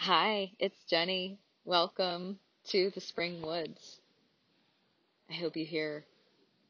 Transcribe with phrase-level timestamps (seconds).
[0.00, 1.38] Hi, it's Jenni.
[1.64, 3.98] Welcome to the Spring Woods.
[5.28, 6.04] I hope you hear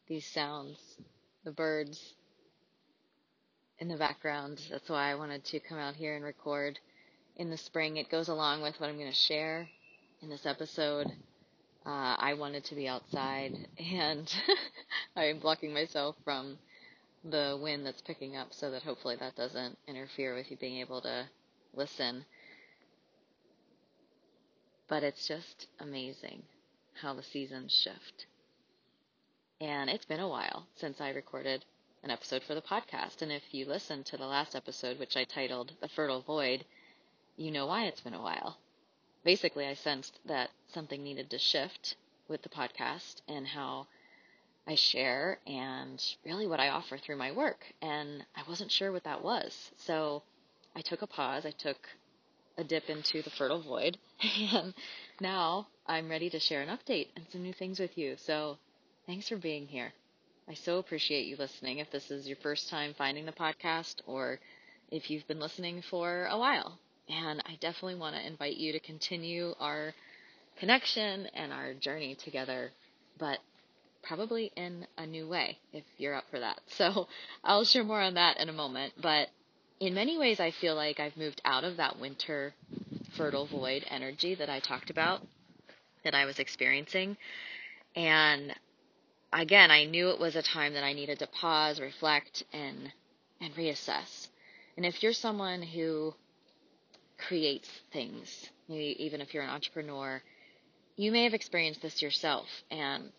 [0.08, 0.78] these sounds,
[1.44, 2.14] the birds
[3.78, 4.62] in the background.
[4.70, 6.78] That's why I wanted to come out here and record
[7.36, 7.98] in the spring.
[7.98, 9.68] It goes along with what I'm going to share
[10.22, 11.08] in this episode.
[11.84, 14.34] Uh, I wanted to be outside, and
[15.16, 16.58] I am blocking myself from
[17.24, 21.02] the wind that's picking up so that hopefully that doesn't interfere with you being able
[21.02, 21.26] to
[21.74, 22.24] listen.
[24.88, 26.42] But it's just amazing
[27.02, 28.26] how the seasons shift.
[29.60, 31.64] And it's been a while since I recorded
[32.02, 33.20] an episode for the podcast.
[33.20, 36.64] And if you listened to the last episode, which I titled The Fertile Void,
[37.36, 38.56] you know why it's been a while.
[39.24, 41.96] Basically, I sensed that something needed to shift
[42.28, 43.88] with the podcast and how
[44.66, 47.74] I share and really what I offer through my work.
[47.82, 49.70] And I wasn't sure what that was.
[49.76, 50.22] So
[50.74, 51.44] I took a pause.
[51.44, 51.88] I took
[52.58, 53.96] a dip into the fertile void.
[54.52, 54.74] And
[55.20, 58.16] now I'm ready to share an update and some new things with you.
[58.18, 58.58] So
[59.06, 59.92] thanks for being here.
[60.48, 64.40] I so appreciate you listening if this is your first time finding the podcast or
[64.90, 66.78] if you've been listening for a while.
[67.08, 69.94] And I definitely want to invite you to continue our
[70.58, 72.70] connection and our journey together,
[73.18, 73.38] but
[74.02, 76.60] probably in a new way if you're up for that.
[76.76, 77.08] So
[77.44, 78.94] I'll share more on that in a moment.
[79.00, 79.28] But
[79.80, 82.54] in many ways, I feel like I've moved out of that winter
[83.16, 85.22] fertile void energy that I talked about
[86.04, 87.16] that I was experiencing.
[87.94, 88.54] And
[89.32, 92.92] again, I knew it was a time that I needed to pause, reflect, and
[93.40, 94.28] and reassess.
[94.76, 96.14] And if you're someone who
[97.18, 100.20] creates things, even if you're an entrepreneur,
[100.96, 102.46] you may have experienced this yourself.
[102.70, 103.12] And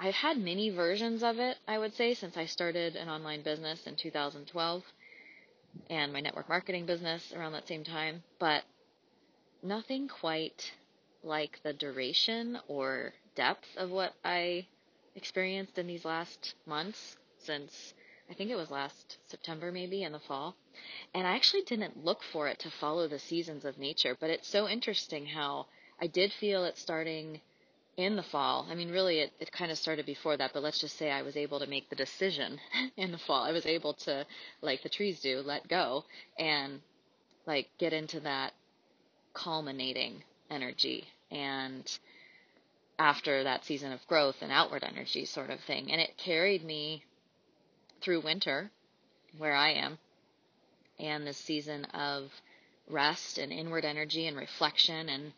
[0.00, 3.86] I've had many versions of it, I would say, since I started an online business
[3.86, 4.82] in 2012
[5.90, 8.64] and my network marketing business around that same time, but
[9.62, 10.72] nothing quite
[11.22, 14.66] like the duration or depth of what I
[15.14, 17.94] experienced in these last months since
[18.30, 20.54] I think it was last September maybe in the fall.
[21.14, 24.48] And I actually didn't look for it to follow the seasons of nature, but it's
[24.48, 25.66] so interesting how
[26.00, 27.40] I did feel it starting
[27.98, 28.64] in the fall.
[28.70, 31.22] I mean, really, it, it kind of started before that, but let's just say I
[31.22, 32.60] was able to make the decision
[32.96, 33.42] in the fall.
[33.42, 34.24] I was able to,
[34.62, 36.04] like the trees do, let go
[36.38, 36.80] and
[37.44, 38.52] like get into that
[39.34, 41.98] culminating energy and
[43.00, 45.90] after that season of growth and outward energy sort of thing.
[45.90, 47.02] And it carried me
[48.00, 48.70] through winter
[49.38, 49.98] where I am
[51.00, 52.30] and this season of
[52.88, 55.32] rest and inward energy and reflection and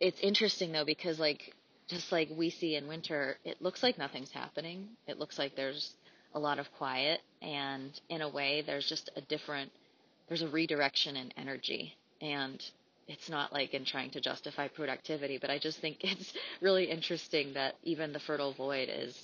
[0.00, 1.54] it's interesting though because like
[1.92, 4.88] just like we see in winter, it looks like nothing's happening.
[5.06, 5.94] It looks like there's
[6.34, 9.70] a lot of quiet, and in a way, there's just a different,
[10.28, 11.94] there's a redirection in energy.
[12.22, 12.64] And
[13.08, 16.32] it's not like in trying to justify productivity, but I just think it's
[16.62, 19.20] really interesting that even the fertile void is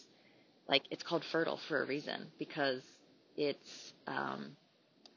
[0.68, 2.82] like, it's called fertile for a reason because
[3.36, 4.56] it's um,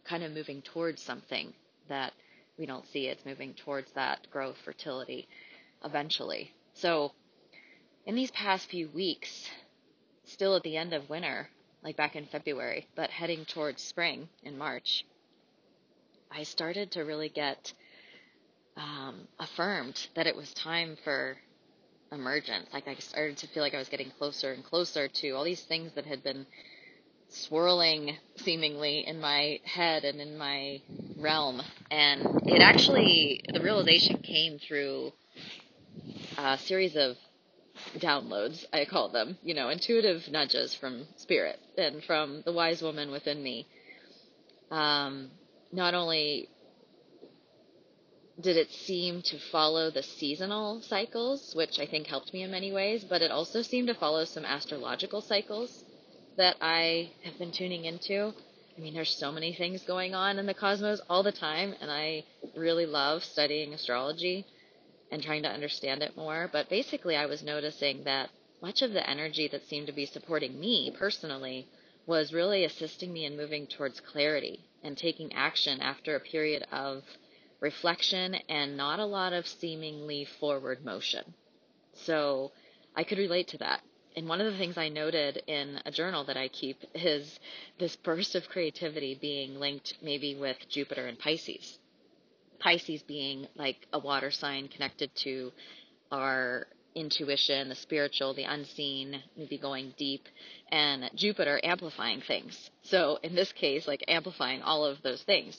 [0.05, 1.53] kind of moving towards something
[1.89, 2.13] that
[2.57, 3.07] we don't see.
[3.07, 5.27] It's moving towards that growth, fertility
[5.83, 6.51] eventually.
[6.75, 7.11] So
[8.05, 9.49] in these past few weeks,
[10.25, 11.49] still at the end of winter,
[11.83, 15.05] like back in February, but heading towards spring in March,
[16.31, 17.73] I started to really get
[18.77, 21.37] um, affirmed that it was time for
[22.11, 22.67] emergence.
[22.73, 25.63] Like I started to feel like I was getting closer and closer to all these
[25.63, 26.45] things that had been
[27.29, 30.81] swirling seemingly in my head and in my
[31.17, 31.61] realm.
[31.89, 35.13] And it actually, the realization came through
[36.37, 37.15] a series of
[37.99, 43.11] downloads, I call them, you know, intuitive nudges from spirit and from the wise woman
[43.11, 43.67] within me.
[44.69, 45.31] Um,
[45.71, 46.49] not only
[48.39, 52.71] did it seem to follow the seasonal cycles, which I think helped me in many
[52.71, 55.83] ways, but it also seemed to follow some astrological cycles
[56.37, 58.33] that I have been tuning into.
[58.77, 61.91] I mean, there's so many things going on in the cosmos all the time, and
[61.91, 62.23] I
[62.55, 64.45] really love studying astrology
[65.11, 66.49] and trying to understand it more.
[66.51, 68.29] But basically, I was noticing that
[68.61, 71.67] much of the energy that seemed to be supporting me personally
[72.05, 77.03] was really assisting me in moving towards clarity and taking action after a period of
[77.59, 81.23] reflection and not a lot of seemingly forward motion.
[81.93, 82.51] So
[82.95, 83.81] I could relate to that.
[84.15, 87.39] And one of the things I noted in a journal that I keep is
[87.79, 91.79] this burst of creativity being linked maybe with Jupiter and Pisces.
[92.61, 95.51] Pisces being like a water sign connected to
[96.11, 100.27] our intuition, the spiritual, the unseen, maybe going deep,
[100.71, 102.69] and Jupiter amplifying things.
[102.83, 105.57] So in this case, like amplifying all of those things.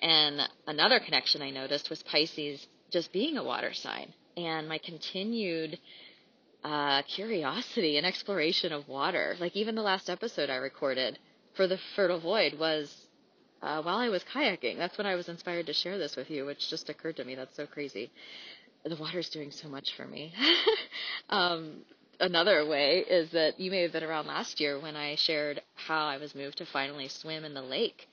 [0.00, 5.78] And another connection I noticed was Pisces just being a water sign and my continued
[6.62, 9.36] uh, curiosity and exploration of water.
[9.40, 11.18] Like even the last episode I recorded
[11.54, 12.94] for the Fertile Void was
[13.62, 14.76] uh, while I was kayaking.
[14.76, 17.34] That's when I was inspired to share this with you, which just occurred to me.
[17.34, 18.10] That's so crazy.
[18.84, 20.32] The water's doing so much for me.
[21.30, 21.82] um,
[22.20, 26.06] another way is that you may have been around last year when I shared how
[26.06, 28.08] I was moved to finally swim in the lake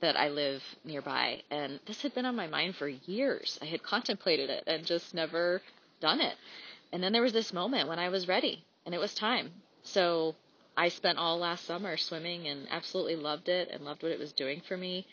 [0.00, 1.42] that I live nearby.
[1.50, 3.58] And this had been on my mind for years.
[3.62, 5.62] I had contemplated it and just never
[6.00, 6.34] done it.
[6.92, 9.50] And then there was this moment when I was ready and it was time.
[9.82, 10.34] So
[10.76, 14.32] I spent all last summer swimming and absolutely loved it and loved what it was
[14.32, 15.06] doing for me.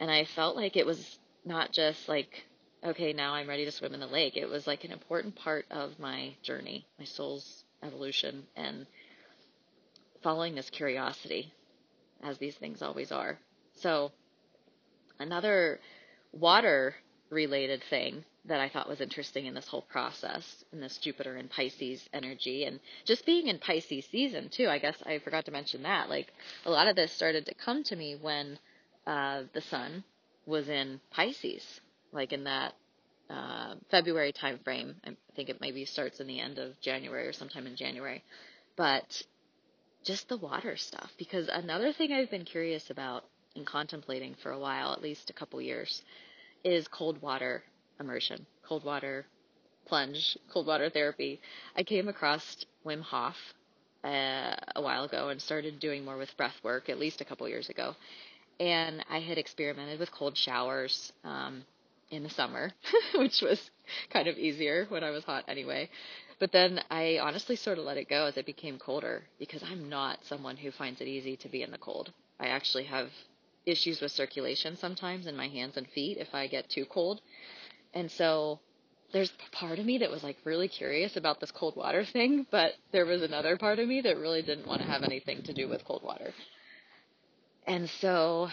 [0.00, 2.44] And I felt like it was not just like,
[2.82, 4.36] okay, now I'm ready to swim in the lake.
[4.36, 8.86] It was like an important part of my journey, my soul's evolution, and
[10.22, 11.52] following this curiosity,
[12.22, 13.38] as these things always are.
[13.74, 14.12] So,
[15.18, 15.80] another
[16.32, 16.94] water
[17.30, 21.50] related thing that I thought was interesting in this whole process, in this Jupiter and
[21.50, 24.68] Pisces energy, and just being in Pisces season too.
[24.68, 26.08] I guess I forgot to mention that.
[26.08, 26.32] Like
[26.64, 28.58] a lot of this started to come to me when
[29.06, 30.04] uh, the sun
[30.46, 31.80] was in Pisces,
[32.12, 32.74] like in that
[33.28, 34.94] uh, February time frame.
[35.04, 38.24] I think it maybe starts in the end of January or sometime in January,
[38.76, 39.22] but
[40.04, 41.10] just the water stuff.
[41.18, 45.34] Because another thing I've been curious about and contemplating for a while, at least a
[45.34, 46.02] couple years,
[46.64, 47.62] is cold water
[48.00, 49.26] immersion, cold water
[49.86, 51.40] plunge, cold water therapy.
[51.76, 53.36] I came across Wim Hof
[54.04, 57.48] uh, a while ago and started doing more with breath work at least a couple
[57.48, 57.94] years ago.
[58.60, 61.64] And I had experimented with cold showers um,
[62.10, 62.72] in the summer,
[63.14, 63.70] which was
[64.10, 65.88] kind of easier when I was hot anyway.
[66.38, 69.88] But then I honestly sort of let it go as it became colder because I'm
[69.88, 72.12] not someone who finds it easy to be in the cold.
[72.38, 73.08] I actually have
[73.66, 77.20] issues with circulation sometimes in my hands and feet if I get too cold.
[77.94, 78.60] And so
[79.12, 82.74] there's part of me that was like really curious about this cold water thing, but
[82.92, 85.68] there was another part of me that really didn't want to have anything to do
[85.68, 86.32] with cold water.
[87.66, 88.48] And so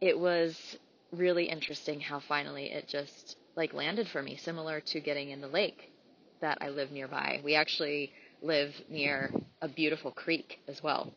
[0.00, 0.76] it was
[1.12, 5.48] really interesting how finally it just like landed for me, similar to getting in the
[5.48, 5.92] lake
[6.40, 7.40] that I live nearby.
[7.44, 8.12] We actually
[8.42, 9.30] live near
[9.60, 11.12] a beautiful creek as well,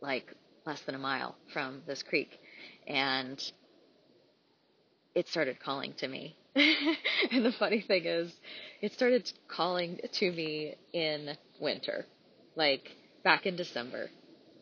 [0.00, 0.32] like
[0.66, 2.38] less than a mile from this creek.
[2.86, 3.42] And
[5.14, 6.36] it started calling to me.
[6.54, 8.32] and the funny thing is,
[8.80, 12.06] it started calling to me in winter,
[12.56, 12.88] like
[13.22, 14.10] back in December,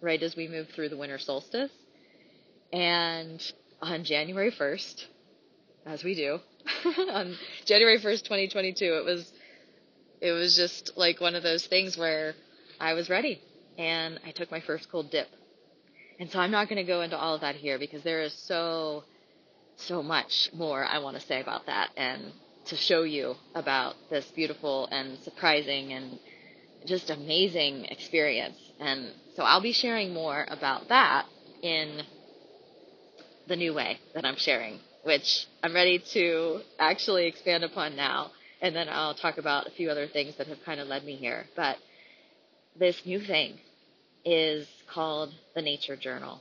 [0.00, 1.70] right as we moved through the winter solstice.
[2.72, 3.42] And
[3.80, 5.04] on January 1st,
[5.84, 6.38] as we do,
[7.10, 9.30] on January 1st, 2022, it was
[10.20, 12.34] it was just like one of those things where
[12.78, 13.42] I was ready
[13.76, 15.26] and I took my first cold dip.
[16.22, 18.32] And so I'm not going to go into all of that here because there is
[18.32, 19.02] so
[19.74, 22.30] so much more I want to say about that and
[22.66, 26.20] to show you about this beautiful and surprising and
[26.86, 28.56] just amazing experience.
[28.78, 31.26] And so I'll be sharing more about that
[31.60, 32.02] in
[33.48, 38.30] the new way that I'm sharing, which I'm ready to actually expand upon now.
[38.60, 41.16] And then I'll talk about a few other things that have kind of led me
[41.16, 41.46] here.
[41.56, 41.78] But
[42.78, 43.58] this new thing
[44.24, 46.40] is called the Nature Journal.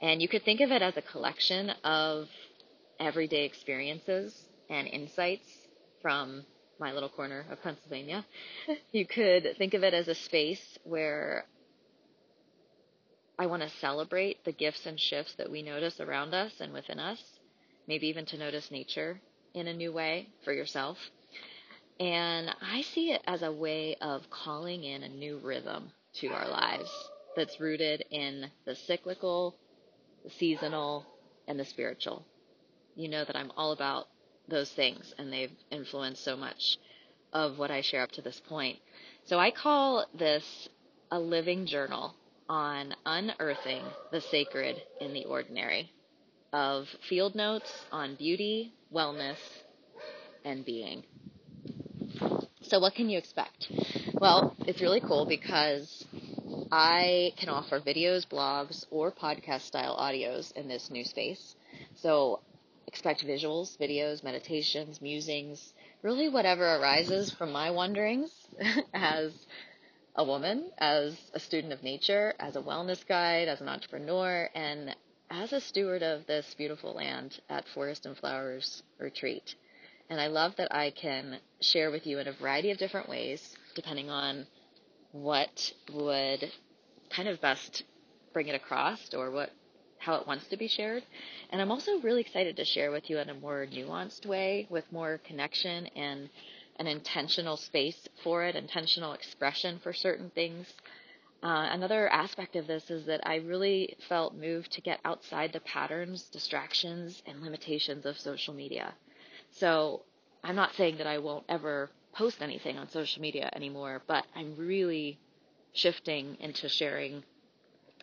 [0.00, 2.28] And you could think of it as a collection of
[2.98, 4.34] everyday experiences
[4.68, 5.48] and insights
[6.02, 6.44] from
[6.78, 8.24] my little corner of Pennsylvania.
[8.92, 11.44] you could think of it as a space where
[13.38, 16.98] I want to celebrate the gifts and shifts that we notice around us and within
[16.98, 17.20] us,
[17.88, 19.20] maybe even to notice nature
[19.54, 20.98] in a new way for yourself.
[21.98, 26.48] And I see it as a way of calling in a new rhythm to our
[26.48, 26.90] lives
[27.36, 29.56] that's rooted in the cyclical,
[30.24, 31.06] the seasonal,
[31.48, 32.24] and the spiritual.
[32.94, 34.06] You know that I'm all about
[34.48, 36.78] those things, and they've influenced so much
[37.32, 38.78] of what I share up to this point.
[39.24, 40.68] So I call this
[41.10, 42.14] a living journal
[42.48, 45.90] on unearthing the sacred in the ordinary
[46.52, 49.38] of field notes on beauty, wellness,
[50.44, 51.02] and being.
[52.74, 53.70] So, what can you expect?
[54.14, 56.04] Well, it's really cool because
[56.72, 61.54] I can offer videos, blogs, or podcast style audios in this new space.
[61.94, 62.40] So,
[62.88, 68.32] expect visuals, videos, meditations, musings, really whatever arises from my wanderings
[68.92, 69.30] as
[70.16, 74.96] a woman, as a student of nature, as a wellness guide, as an entrepreneur, and
[75.30, 79.54] as a steward of this beautiful land at Forest and Flowers Retreat.
[80.10, 83.56] And I love that I can share with you in a variety of different ways,
[83.74, 84.46] depending on
[85.12, 86.50] what would
[87.10, 87.84] kind of best
[88.32, 89.50] bring it across or what
[89.98, 91.02] how it wants to be shared.
[91.50, 94.84] And I'm also really excited to share with you in a more nuanced way with
[94.92, 96.28] more connection and
[96.78, 100.66] an intentional space for it, intentional expression for certain things.
[101.42, 105.60] Uh, another aspect of this is that I really felt moved to get outside the
[105.60, 108.94] patterns, distractions, and limitations of social media.
[109.58, 110.02] So
[110.42, 114.56] I'm not saying that I won't ever post anything on social media anymore, but I'm
[114.56, 115.18] really
[115.72, 117.24] shifting into sharing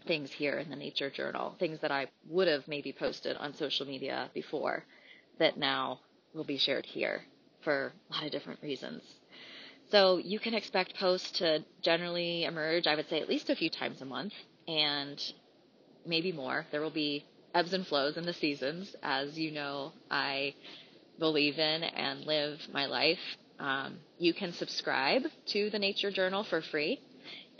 [0.08, 3.86] things here in the nature journal, things that I would have maybe posted on social
[3.86, 4.84] media before
[5.40, 6.00] that now
[6.34, 7.24] will be shared here
[7.62, 9.04] for a lot of different reasons.
[9.92, 13.70] So you can expect posts to generally emerge, I would say, at least a few
[13.70, 14.34] times a month
[14.68, 15.22] and
[16.06, 16.66] maybe more.
[16.72, 18.96] There will be ebbs and flows in the seasons.
[19.04, 20.56] As you know, I
[21.20, 23.20] believe in and live my life.
[23.60, 27.00] Um, you can subscribe to the Nature Journal for free.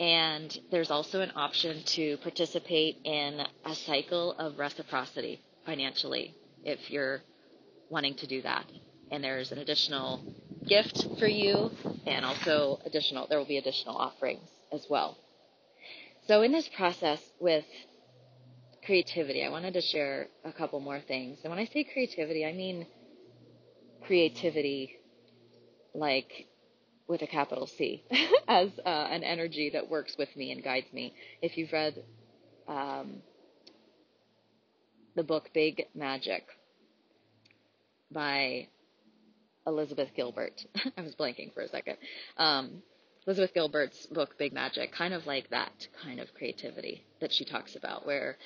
[0.00, 7.20] And there's also an option to participate in a cycle of reciprocity financially if you're
[7.88, 8.64] wanting to do that.
[9.10, 10.24] And there's an additional
[10.66, 11.70] gift for you
[12.06, 15.18] and also additional, there will be additional offerings as well.
[16.26, 17.64] So in this process with
[18.84, 21.38] creativity, I wanted to share a couple more things.
[21.44, 22.86] And when I say creativity, I mean
[24.06, 24.96] creativity
[25.94, 26.48] like
[27.08, 28.04] with a capital C
[28.48, 31.14] as uh, an energy that works with me and guides me.
[31.42, 32.02] If you've read
[32.68, 33.22] um,
[35.14, 36.44] the book Big Magic
[38.10, 38.68] by
[39.66, 40.64] Elizabeth Gilbert.
[40.96, 41.96] I was blanking for a second.
[42.36, 42.82] Um,
[43.26, 47.76] Elizabeth Gilbert's book, Big Magic, kind of like that kind of creativity that she talks
[47.76, 48.36] about, where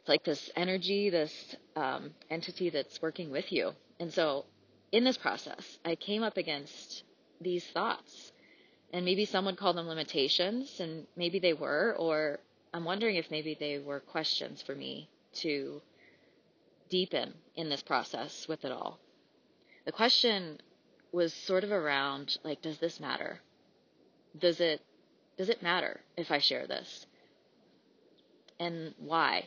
[0.00, 3.70] it's like this energy, this um, entity that's working with you.
[4.00, 4.46] And so
[4.92, 7.04] in this process, I came up against
[7.40, 8.32] these thoughts.
[8.92, 12.40] And maybe some would call them limitations, and maybe they were, or
[12.74, 15.80] I'm wondering if maybe they were questions for me to
[16.88, 18.98] deepen in this process with it all
[19.84, 20.58] the question
[21.12, 23.40] was sort of around like, does this matter?
[24.38, 24.80] Does it
[25.36, 27.06] does it matter if I share this?
[28.58, 29.46] And why?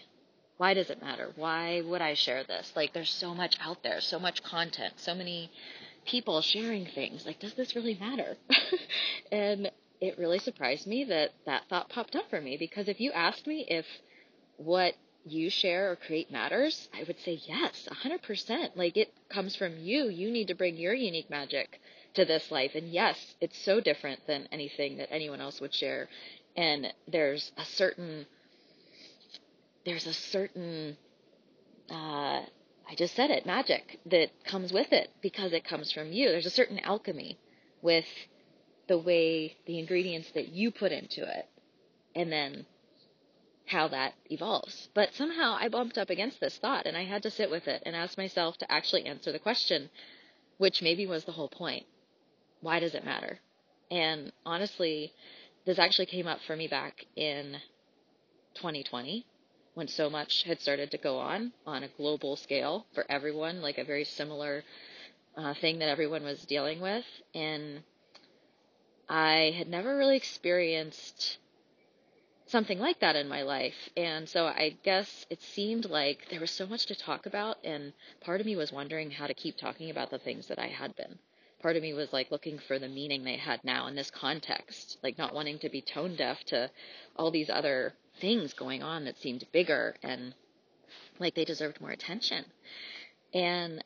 [0.58, 1.32] Why does it matter?
[1.36, 2.74] Why would I share this?
[2.76, 5.52] Like there's so much out there, so much content, so many
[6.06, 7.26] people sharing things.
[7.26, 8.38] Like does this really matter?
[9.32, 13.12] and it really surprised me that that thought popped up for me because if you
[13.12, 13.86] asked me if
[14.58, 14.96] what
[15.26, 18.76] you share or create matters, I would say yes, 100%.
[18.76, 20.10] Like it comes from you.
[20.10, 21.80] You need to bring your unique magic
[22.16, 22.76] to this life.
[22.76, 26.10] And yes, it's so different than anything that anyone else would share.
[26.56, 28.26] And there's a certain,
[29.86, 30.98] there's a certain,
[31.90, 36.30] uh, I just said it, magic that comes with it because it comes from you.
[36.30, 37.38] There's a certain alchemy
[37.82, 38.06] with
[38.88, 41.48] the way, the ingredients that you put into it.
[42.16, 42.66] And then
[43.66, 44.90] how that evolves.
[44.94, 47.82] But somehow I bumped up against this thought and I had to sit with it
[47.86, 49.90] and ask myself to actually answer the question,
[50.58, 51.86] which maybe was the whole point.
[52.62, 53.40] Why does it matter?
[53.90, 55.14] And honestly,
[55.66, 57.58] this actually came up for me back in
[58.56, 59.26] 2020
[59.74, 63.78] when so much had started to go on on a global scale for everyone, like
[63.78, 64.64] a very similar
[65.36, 67.06] uh, thing that everyone was dealing with.
[67.34, 67.84] And
[69.10, 71.38] I had never really experienced
[72.46, 73.90] something like that in my life.
[73.98, 77.94] And so I guess it seemed like there was so much to talk about, and
[78.22, 80.96] part of me was wondering how to keep talking about the things that I had
[80.96, 81.18] been.
[81.64, 84.98] Part of me was like looking for the meaning they had now in this context,
[85.02, 86.70] like not wanting to be tone deaf to
[87.16, 90.36] all these other things going on that seemed bigger and
[91.20, 92.44] like they deserved more attention.
[93.34, 93.82] And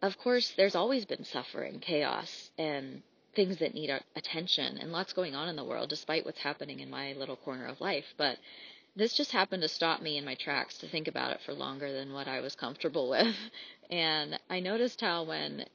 [0.00, 3.02] of course, there's always been suffering, chaos, and
[3.34, 6.88] things that need attention and lots going on in the world despite what's happening in
[6.88, 8.06] my little corner of life.
[8.16, 8.38] But
[8.96, 11.92] this just happened to stop me in my tracks to think about it for longer
[11.92, 13.36] than what I was comfortable with.
[13.90, 15.66] And I noticed how when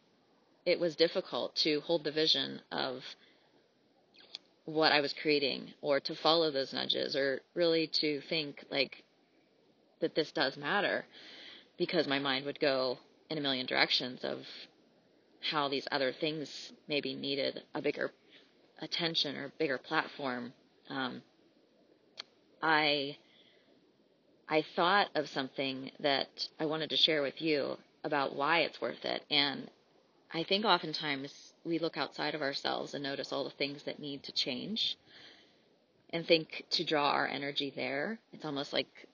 [0.67, 3.01] it was difficult to hold the vision of
[4.65, 9.01] what I was creating or to follow those nudges or really to think like
[10.01, 11.05] that this does matter
[11.77, 12.97] because my mind would go
[13.29, 14.39] in a million directions of
[15.51, 18.11] how these other things maybe needed a bigger
[18.81, 20.51] attention or bigger platform,
[20.89, 21.21] um,
[22.61, 23.15] I
[24.49, 26.27] I thought of something that
[26.59, 29.23] I wanted to share with you about why it's worth it.
[29.29, 29.69] And
[30.33, 34.23] I think oftentimes we look outside of ourselves and notice all the things that need
[34.23, 34.97] to change
[36.09, 38.19] and think to draw our energy there.
[38.33, 39.07] It's almost like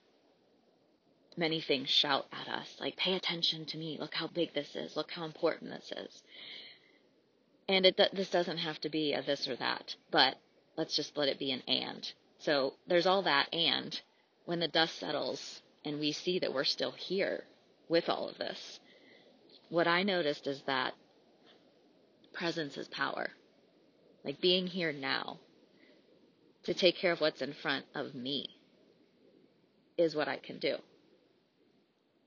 [1.38, 3.98] many things shout at us, like, pay attention to me.
[4.00, 4.96] Look how big this is.
[4.96, 6.24] Look how important this is.
[7.68, 10.36] And it, this doesn't have to be a this or that, but
[10.78, 12.12] let's just let it be an and.
[12.40, 14.00] So there's all that and
[14.46, 17.46] when the dust settles and we see that we're still here
[17.88, 18.80] with all of this,
[19.70, 20.94] what I noticed is that
[22.34, 23.30] presence is power.
[24.24, 25.40] Like being here now
[26.64, 28.50] to take care of what's in front of me
[29.98, 30.78] is what I can do.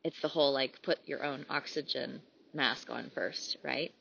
[0.04, 2.20] It's the whole like put your own oxygen
[2.54, 3.92] mask on first, right?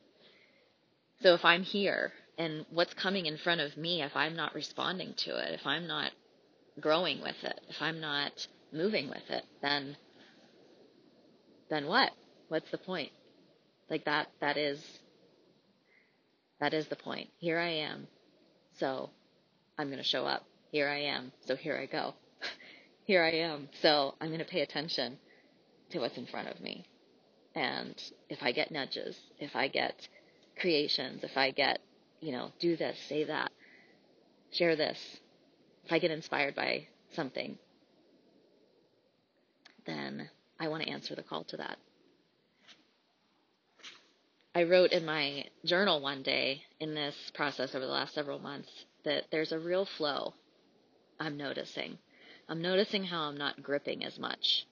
[1.22, 5.14] So if I'm here and what's coming in front of me, if I'm not responding
[5.18, 6.12] to it, if I'm not
[6.80, 9.96] growing with it, if I'm not moving with it, then
[11.70, 12.12] then what?
[12.48, 13.10] What's the point?
[13.90, 14.80] Like that that is
[16.60, 17.28] that is the point.
[17.38, 18.06] Here I am.
[18.78, 19.10] So
[19.78, 20.44] I'm going to show up.
[20.70, 21.32] Here I am.
[21.46, 22.14] So here I go.
[23.04, 23.68] here I am.
[23.80, 25.18] So I'm going to pay attention
[25.90, 26.86] to what's in front of me.
[27.54, 27.94] And
[28.28, 30.08] if I get nudges, if I get
[30.60, 31.80] creations, if I get,
[32.20, 33.50] you know, do this, say that,
[34.50, 34.98] share this,
[35.84, 37.56] if I get inspired by something,
[39.86, 41.78] then I want to answer the call to that.
[44.56, 48.70] I wrote in my journal one day in this process over the last several months
[49.04, 50.32] that there's a real flow
[51.20, 51.98] I'm noticing.
[52.48, 54.64] I'm noticing how I'm not gripping as much.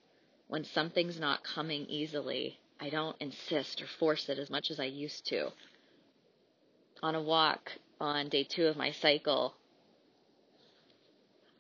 [0.49, 4.87] When something's not coming easily, I don't insist or force it as much as I
[4.87, 5.53] used to.
[7.03, 9.53] On a walk on day two of my cycle,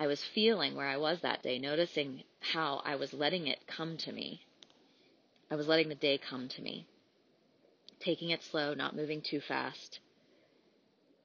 [0.00, 3.98] I was feeling where I was that day, noticing how I was letting it come
[3.98, 4.40] to me.
[5.50, 6.86] I was letting the day come to me,
[8.00, 10.00] taking it slow, not moving too fast,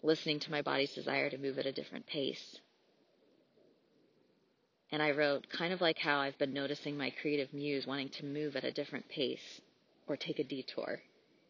[0.03, 2.59] listening to my body's desire to move at a different pace.
[4.91, 8.25] And I wrote kind of like how I've been noticing my creative muse wanting to
[8.25, 9.61] move at a different pace
[10.07, 10.99] or take a detour,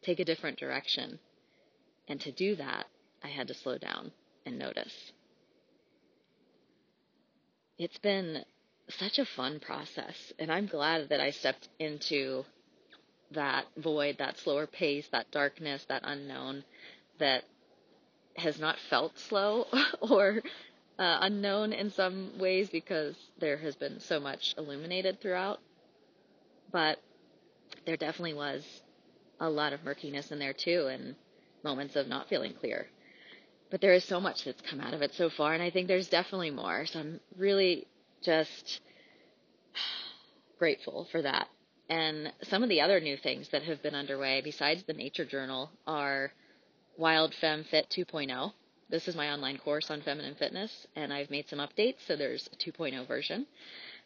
[0.03, 1.19] take a different direction.
[2.07, 2.88] And to do that,
[3.23, 4.11] I had to slow down
[4.45, 5.11] and notice
[7.79, 8.43] it's been
[8.89, 10.33] such a fun process.
[10.38, 12.43] And I'm glad that I stepped into
[13.31, 16.63] that void, that slower pace, that darkness, that unknown
[17.19, 17.43] that
[18.36, 19.65] has not felt slow
[20.01, 20.41] or
[20.97, 25.60] uh, unknown in some ways because there has been so much illuminated throughout.
[26.71, 26.99] But
[27.86, 28.65] there definitely was
[29.39, 31.15] a lot of murkiness in there too, and
[31.63, 32.88] moments of not feeling clear
[33.69, 35.88] but there is so much that's come out of it so far, and I think
[35.88, 36.86] there's definitely more.
[36.86, 37.88] So I'm really
[38.23, 38.82] just
[40.60, 41.47] grateful for that.
[41.89, 45.71] And some of the other new things that have been underway besides the Nature Journal
[45.88, 46.32] are
[46.97, 48.54] Wild Femme Fit 2.0.
[48.89, 52.47] This is my online course on feminine fitness, and I've made some updates, so there's
[52.54, 53.47] a 2.0 version.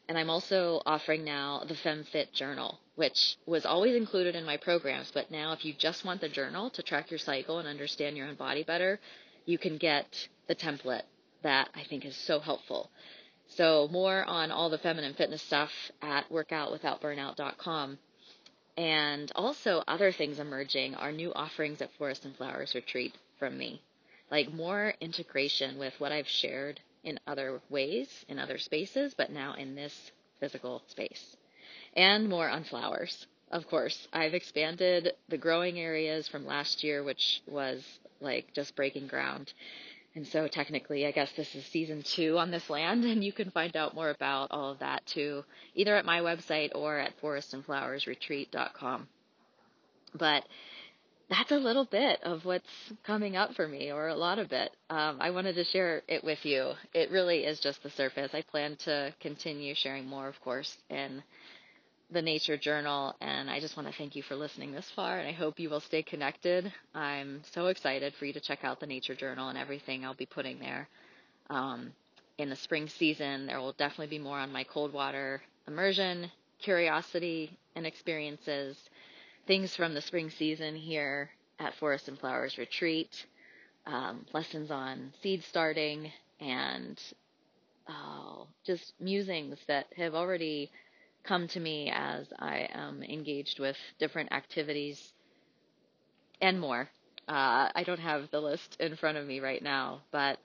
[0.07, 5.11] And I'm also offering now the FemFit Journal, which was always included in my programs,
[5.13, 8.27] but now if you just want the journal to track your cycle and understand your
[8.27, 8.99] own body better,
[9.45, 11.03] you can get the template
[11.41, 12.89] that I think is so helpful.
[13.49, 17.99] So more on all the feminine fitness stuff at workoutwithoutburnout.com.
[18.75, 23.81] And also other things emerging are new offerings at Forest and Flowers Retreat from me.
[24.31, 29.53] Like more integration with what I've shared in other ways, in other spaces, but now
[29.53, 31.37] in this physical space.
[31.95, 33.27] And more on flowers.
[33.51, 37.83] Of course, I've expanded the growing areas from last year, which was
[38.19, 39.53] like just breaking ground.
[40.15, 43.51] And so technically, I guess this is season two on this land, and you can
[43.51, 45.43] find out more about all of that too,
[45.75, 49.07] either at my website or at forestandflowersretreat.com.
[50.15, 50.43] But
[51.29, 52.69] that's a little bit of what's
[53.03, 54.75] coming up for me, or a lot of it.
[54.89, 56.73] Um, I wanted to share it with you.
[56.93, 58.31] It really is just the surface.
[58.33, 61.23] I plan to continue sharing more, of course, in
[62.13, 65.27] the Nature Journal, and I just want to thank you for listening this far, and
[65.27, 66.71] I hope you will stay connected.
[66.93, 70.27] I'm so excited for you to check out the Nature Journal and everything I'll be
[70.27, 70.87] putting there.
[71.49, 71.91] Um,
[72.37, 76.29] in the spring season, there will definitely be more on my cold water immersion,
[76.61, 78.77] curiosity, and experiences,
[79.47, 83.25] things from the spring season here at Forest and Flowers Retreat,
[83.87, 86.99] um, lessons on seed starting, and
[87.89, 90.69] oh, just musings that have already
[91.23, 95.13] come to me as I am engaged with different activities
[96.41, 96.89] and more.
[97.27, 100.39] Uh, I don't have the list in front of me right now, but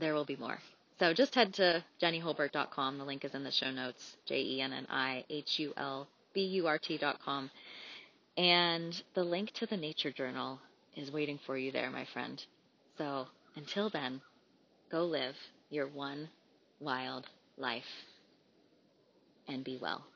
[0.00, 0.58] there will be more.
[0.98, 2.98] So just head to jennihulburt.com.
[2.98, 4.16] The link is in the show notes.
[4.26, 7.50] J E N N I H U L B U R T.com.
[8.36, 10.58] And the link to the Nature Journal
[10.96, 12.44] is waiting for you there, my friend.
[12.98, 14.20] So until then,
[14.90, 15.36] go live
[15.70, 16.28] your one
[16.80, 17.84] wild life
[19.48, 20.13] and be well.